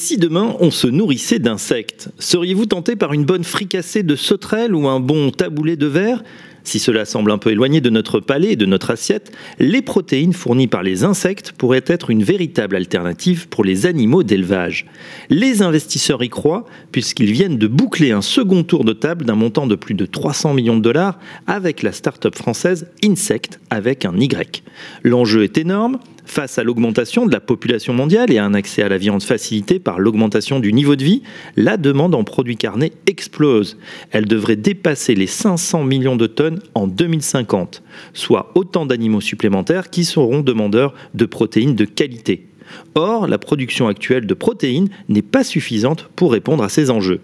Si 0.00 0.16
demain 0.16 0.56
on 0.60 0.70
se 0.70 0.86
nourrissait 0.86 1.40
d'insectes, 1.40 2.08
seriez-vous 2.18 2.64
tenté 2.64 2.96
par 2.96 3.12
une 3.12 3.26
bonne 3.26 3.44
fricassée 3.44 4.02
de 4.02 4.16
sauterelles 4.16 4.74
ou 4.74 4.88
un 4.88 4.98
bon 4.98 5.30
taboulé 5.30 5.76
de 5.76 5.86
verre? 5.86 6.22
Si 6.64 6.78
cela 6.78 7.04
semble 7.04 7.30
un 7.30 7.36
peu 7.36 7.50
éloigné 7.50 7.82
de 7.82 7.90
notre 7.90 8.18
palais 8.18 8.52
et 8.52 8.56
de 8.56 8.64
notre 8.64 8.92
assiette, 8.92 9.30
les 9.58 9.82
protéines 9.82 10.32
fournies 10.32 10.68
par 10.68 10.82
les 10.82 11.04
insectes 11.04 11.52
pourraient 11.52 11.84
être 11.86 12.08
une 12.08 12.22
véritable 12.22 12.76
alternative 12.76 13.48
pour 13.48 13.62
les 13.62 13.84
animaux 13.84 14.22
d'élevage. 14.22 14.86
Les 15.28 15.60
investisseurs 15.60 16.22
y 16.22 16.30
croient 16.30 16.64
puisqu'ils 16.92 17.32
viennent 17.32 17.58
de 17.58 17.66
boucler 17.66 18.12
un 18.12 18.22
second 18.22 18.62
tour 18.62 18.84
de 18.84 18.94
table 18.94 19.26
d'un 19.26 19.34
montant 19.34 19.66
de 19.66 19.74
plus 19.74 19.94
de 19.94 20.06
300 20.06 20.54
millions 20.54 20.78
de 20.78 20.82
dollars 20.82 21.18
avec 21.46 21.82
la 21.82 21.92
start-up 21.92 22.36
française 22.36 22.86
Insect 23.04 23.60
avec 23.68 24.06
un 24.06 24.16
Y. 24.18 24.62
L'enjeu 25.02 25.44
est 25.44 25.58
énorme, 25.58 25.98
Face 26.30 26.58
à 26.58 26.62
l'augmentation 26.62 27.26
de 27.26 27.32
la 27.32 27.40
population 27.40 27.92
mondiale 27.92 28.30
et 28.30 28.38
à 28.38 28.44
un 28.44 28.54
accès 28.54 28.82
à 28.82 28.88
la 28.88 28.98
viande 28.98 29.24
facilité 29.24 29.80
par 29.80 29.98
l'augmentation 29.98 30.60
du 30.60 30.72
niveau 30.72 30.94
de 30.94 31.02
vie, 31.02 31.24
la 31.56 31.76
demande 31.76 32.14
en 32.14 32.22
produits 32.22 32.56
carnés 32.56 32.92
explose. 33.08 33.78
Elle 34.12 34.26
devrait 34.26 34.54
dépasser 34.54 35.16
les 35.16 35.26
500 35.26 35.82
millions 35.82 36.14
de 36.14 36.28
tonnes 36.28 36.60
en 36.74 36.86
2050, 36.86 37.82
soit 38.14 38.52
autant 38.54 38.86
d'animaux 38.86 39.20
supplémentaires 39.20 39.90
qui 39.90 40.04
seront 40.04 40.38
demandeurs 40.38 40.94
de 41.14 41.24
protéines 41.26 41.74
de 41.74 41.84
qualité. 41.84 42.46
Or, 42.94 43.26
la 43.26 43.38
production 43.38 43.88
actuelle 43.88 44.28
de 44.28 44.34
protéines 44.34 44.90
n'est 45.08 45.22
pas 45.22 45.42
suffisante 45.42 46.08
pour 46.14 46.30
répondre 46.30 46.62
à 46.62 46.68
ces 46.68 46.90
enjeux. 46.90 47.22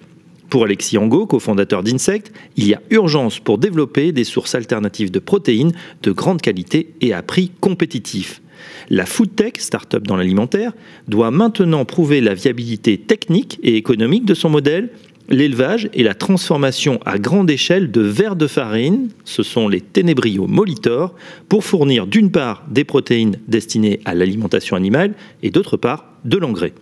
Pour 0.50 0.64
Alexis 0.64 0.98
Angot, 0.98 1.26
cofondateur 1.26 1.84
d'Insect, 1.84 2.32
il 2.56 2.66
y 2.66 2.74
a 2.74 2.82
urgence 2.90 3.38
pour 3.38 3.58
développer 3.58 4.10
des 4.10 4.24
sources 4.24 4.56
alternatives 4.56 5.12
de 5.12 5.20
protéines 5.20 5.74
de 6.02 6.10
grande 6.10 6.42
qualité 6.42 6.92
et 7.00 7.12
à 7.12 7.22
prix 7.22 7.52
compétitif. 7.60 8.42
La 8.90 9.06
foodtech, 9.06 9.60
start-up 9.60 10.06
dans 10.06 10.16
l'alimentaire, 10.16 10.72
doit 11.08 11.30
maintenant 11.30 11.84
prouver 11.84 12.20
la 12.20 12.34
viabilité 12.34 12.98
technique 12.98 13.58
et 13.62 13.76
économique 13.76 14.24
de 14.24 14.34
son 14.34 14.50
modèle 14.50 14.90
l'élevage 15.28 15.88
et 15.92 16.02
la 16.02 16.14
transformation 16.14 17.00
à 17.04 17.18
grande 17.18 17.50
échelle 17.50 17.90
de 17.90 18.00
vers 18.00 18.36
de 18.36 18.46
farine, 18.46 19.08
ce 19.24 19.42
sont 19.42 19.68
les 19.68 19.80
ténébrios 19.80 20.46
molitors, 20.46 21.14
pour 21.48 21.64
fournir 21.64 22.06
d'une 22.06 22.30
part 22.30 22.64
des 22.70 22.84
protéines 22.84 23.38
destinées 23.48 24.00
à 24.04 24.14
l'alimentation 24.14 24.76
animale 24.76 25.14
et 25.42 25.50
d'autre 25.50 25.76
part 25.76 26.06
de 26.24 26.36
l'engrais. 26.36 26.72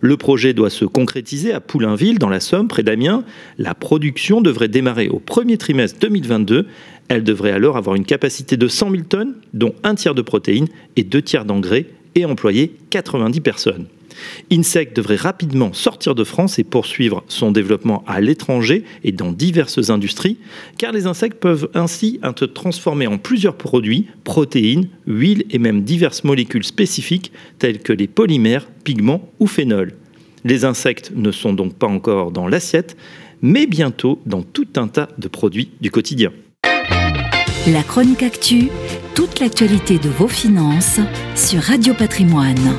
Le 0.00 0.16
projet 0.16 0.54
doit 0.54 0.70
se 0.70 0.84
concrétiser 0.84 1.52
à 1.52 1.60
Poulainville, 1.60 2.18
dans 2.18 2.28
la 2.28 2.40
Somme, 2.40 2.68
près 2.68 2.82
d'Amiens. 2.82 3.24
La 3.58 3.74
production 3.74 4.40
devrait 4.40 4.68
démarrer 4.68 5.08
au 5.08 5.18
premier 5.18 5.58
trimestre 5.58 5.98
2022. 6.00 6.66
Elle 7.08 7.24
devrait 7.24 7.50
alors 7.50 7.76
avoir 7.76 7.96
une 7.96 8.04
capacité 8.04 8.56
de 8.56 8.68
100 8.68 8.90
000 8.90 9.02
tonnes, 9.04 9.34
dont 9.54 9.74
un 9.82 9.94
tiers 9.94 10.14
de 10.14 10.22
protéines 10.22 10.68
et 10.96 11.02
deux 11.02 11.22
tiers 11.22 11.44
d'engrais, 11.44 11.86
et 12.14 12.24
employer 12.24 12.76
90 12.90 13.40
personnes. 13.40 13.86
Insect 14.50 14.94
devrait 14.94 15.16
rapidement 15.16 15.72
sortir 15.72 16.14
de 16.14 16.24
France 16.24 16.58
et 16.58 16.64
poursuivre 16.64 17.24
son 17.28 17.52
développement 17.52 18.04
à 18.06 18.20
l'étranger 18.20 18.84
et 19.04 19.12
dans 19.12 19.32
diverses 19.32 19.90
industries, 19.90 20.38
car 20.78 20.92
les 20.92 21.06
insectes 21.06 21.38
peuvent 21.38 21.68
ainsi 21.74 22.20
être 22.22 22.46
transformés 22.46 23.06
en 23.06 23.18
plusieurs 23.18 23.56
produits, 23.56 24.06
protéines, 24.24 24.88
huiles 25.06 25.44
et 25.50 25.58
même 25.58 25.82
diverses 25.82 26.24
molécules 26.24 26.64
spécifiques 26.64 27.32
telles 27.58 27.80
que 27.80 27.92
les 27.92 28.06
polymères, 28.06 28.66
pigments 28.84 29.30
ou 29.40 29.46
phénols. 29.46 29.94
Les 30.44 30.64
insectes 30.64 31.12
ne 31.14 31.30
sont 31.30 31.52
donc 31.52 31.74
pas 31.74 31.86
encore 31.86 32.32
dans 32.32 32.48
l'assiette, 32.48 32.96
mais 33.42 33.66
bientôt 33.66 34.20
dans 34.26 34.42
tout 34.42 34.68
un 34.76 34.88
tas 34.88 35.08
de 35.18 35.28
produits 35.28 35.70
du 35.80 35.90
quotidien. 35.90 36.32
La 37.68 37.82
chronique 37.84 38.24
actu, 38.24 38.68
toute 39.14 39.38
l'actualité 39.38 39.98
de 39.98 40.08
vos 40.08 40.26
finances 40.26 40.98
sur 41.36 41.60
Radio 41.60 41.94
Patrimoine. 41.94 42.76